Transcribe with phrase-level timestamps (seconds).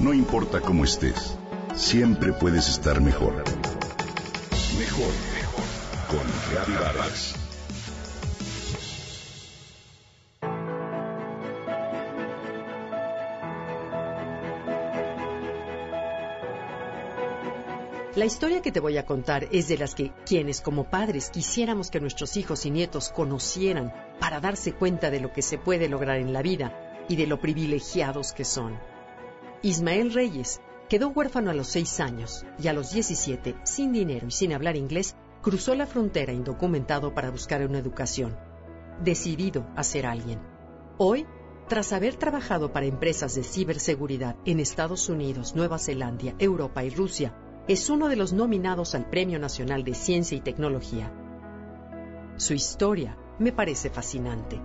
[0.00, 1.36] No importa cómo estés,
[1.74, 3.44] siempre puedes estar mejor.
[4.78, 5.64] Mejor, mejor.
[6.08, 7.34] Con Reavivadas.
[18.16, 21.90] La historia que te voy a contar es de las que quienes como padres quisiéramos
[21.90, 26.16] que nuestros hijos y nietos conocieran para darse cuenta de lo que se puede lograr
[26.16, 28.78] en la vida y de lo privilegiados que son.
[29.62, 34.30] Ismael Reyes quedó huérfano a los 6 años y a los 17, sin dinero y
[34.30, 38.38] sin hablar inglés, cruzó la frontera indocumentado para buscar una educación,
[39.02, 40.40] decidido a ser alguien.
[40.96, 41.26] Hoy,
[41.68, 47.34] tras haber trabajado para empresas de ciberseguridad en Estados Unidos, Nueva Zelanda, Europa y Rusia,
[47.68, 51.12] es uno de los nominados al Premio Nacional de Ciencia y Tecnología.
[52.36, 54.58] Su historia me parece fascinante.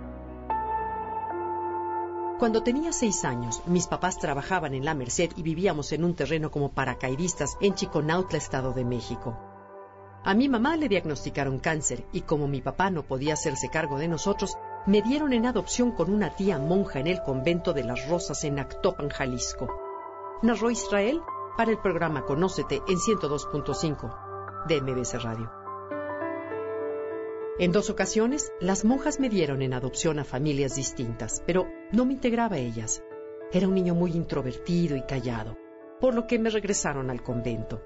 [2.38, 6.50] Cuando tenía seis años, mis papás trabajaban en la Merced y vivíamos en un terreno
[6.50, 9.38] como paracaidistas en Chiconautla, Estado de México.
[10.22, 14.08] A mi mamá le diagnosticaron cáncer y como mi papá no podía hacerse cargo de
[14.08, 18.44] nosotros, me dieron en adopción con una tía monja en el convento de las Rosas
[18.44, 19.68] en Actopan, Jalisco.
[20.42, 21.22] Narró Israel
[21.56, 25.55] para el programa Conócete en 102.5 de MBC Radio.
[27.58, 32.12] En dos ocasiones, las monjas me dieron en adopción a familias distintas, pero no me
[32.12, 33.02] integraba ellas.
[33.50, 35.56] Era un niño muy introvertido y callado,
[35.98, 37.82] por lo que me regresaron al convento.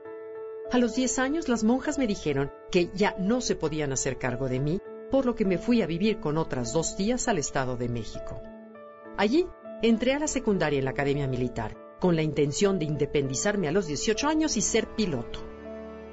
[0.73, 4.49] A los 10 años, las monjas me dijeron que ya no se podían hacer cargo
[4.49, 4.81] de mí,
[5.13, 8.43] por lo que me fui a vivir con otras dos tías al Estado de México.
[9.17, 9.47] Allí
[9.83, 13.87] entré a la secundaria en la Academia Militar con la intención de independizarme a los
[13.87, 15.50] 18 años y ser piloto.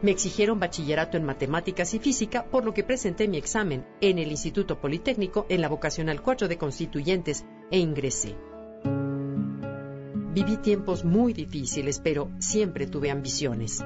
[0.01, 4.29] Me exigieron bachillerato en matemáticas y física, por lo que presenté mi examen en el
[4.29, 8.35] Instituto Politécnico en la vocacional 4 de Constituyentes e ingresé.
[10.33, 13.83] Viví tiempos muy difíciles, pero siempre tuve ambiciones.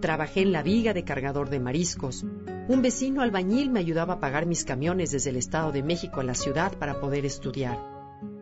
[0.00, 2.24] Trabajé en la viga de cargador de mariscos.
[2.68, 6.24] Un vecino albañil me ayudaba a pagar mis camiones desde el Estado de México a
[6.24, 7.78] la ciudad para poder estudiar.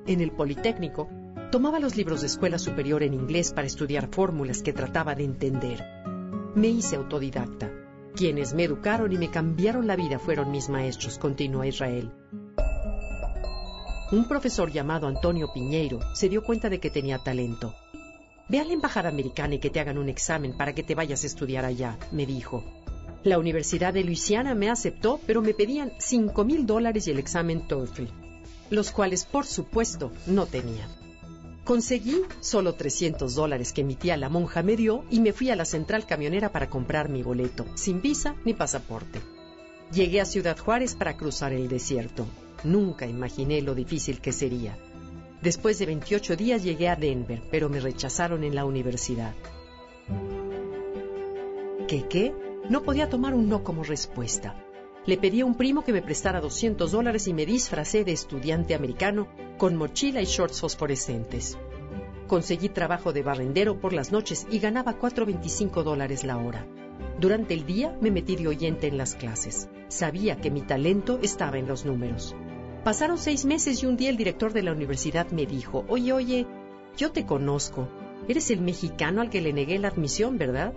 [0.07, 1.09] En el Politécnico
[1.51, 6.00] Tomaba los libros de escuela superior en inglés para estudiar fórmulas que trataba de entender.
[6.55, 7.71] Me hice autodidacta.
[8.17, 12.11] Quienes me educaron y me cambiaron la vida fueron mis maestros, continúa Israel.
[14.11, 17.77] Un profesor llamado Antonio Piñeiro se dio cuenta de que tenía talento.
[18.49, 21.23] Ve a la embajada americana y que te hagan un examen para que te vayas
[21.23, 22.65] a estudiar allá, me dijo.
[23.23, 27.69] La Universidad de Luisiana me aceptó, pero me pedían cinco mil dólares y el examen
[27.69, 28.07] TOEFL,
[28.71, 30.89] los cuales, por supuesto, no tenía.
[31.71, 35.55] Conseguí solo 300 dólares que mi tía la monja me dio y me fui a
[35.55, 39.21] la central camionera para comprar mi boleto, sin visa ni pasaporte.
[39.93, 42.27] Llegué a Ciudad Juárez para cruzar el desierto.
[42.65, 44.77] Nunca imaginé lo difícil que sería.
[45.43, 49.33] Después de 28 días llegué a Denver, pero me rechazaron en la universidad.
[51.87, 52.35] ¿Qué qué?
[52.69, 54.57] No podía tomar un no como respuesta.
[55.11, 58.77] Le pedí a un primo que me prestara 200 dólares y me disfracé de estudiante
[58.77, 59.27] americano
[59.59, 61.59] con mochila y shorts fosforescentes.
[62.29, 66.65] Conseguí trabajo de barrendero por las noches y ganaba 4.25 dólares la hora.
[67.19, 69.69] Durante el día me metí de oyente en las clases.
[69.89, 72.37] Sabía que mi talento estaba en los números.
[72.85, 76.47] Pasaron seis meses y un día el director de la universidad me dijo, oye, oye,
[76.97, 77.89] yo te conozco.
[78.29, 80.73] Eres el mexicano al que le negué la admisión, ¿verdad?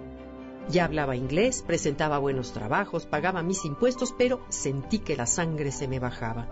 [0.70, 5.88] Ya hablaba inglés, presentaba buenos trabajos, pagaba mis impuestos, pero sentí que la sangre se
[5.88, 6.48] me bajaba.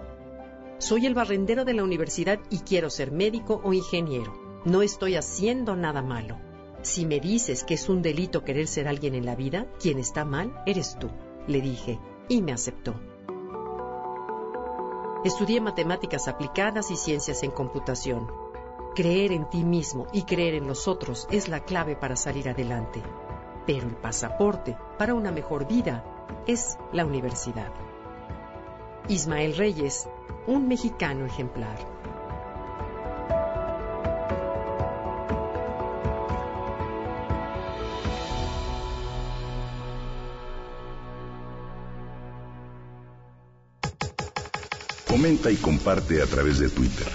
[0.80, 4.34] Soy el barrendero de la universidad y quiero ser médico o ingeniero.
[4.66, 6.38] No estoy haciendo nada malo.
[6.82, 10.26] Si me dices que es un delito querer ser alguien en la vida, quien está
[10.26, 11.10] mal eres tú,
[11.48, 12.96] le dije, y me aceptó.
[15.24, 18.28] Estudié matemáticas aplicadas y ciencias en computación.
[18.96, 23.02] Creer en ti mismo y creer en los otros es la clave para salir adelante
[23.66, 26.04] pero el pasaporte para una mejor vida
[26.48, 27.72] es la universidad.
[29.08, 30.08] Ismael Reyes,
[30.48, 31.78] un mexicano ejemplar.
[45.08, 47.08] Comenta y comparte a través de Twitter.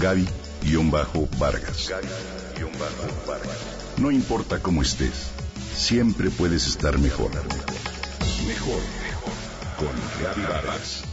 [0.00, 1.92] Gaby-Vargas.
[3.98, 5.45] No importa cómo estés
[5.76, 7.30] siempre puedes estar mejor.
[8.46, 9.32] Mejor, mejor.
[9.78, 11.04] Con Vargas.